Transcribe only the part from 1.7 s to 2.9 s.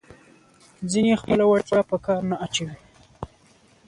په کار نه اچوي.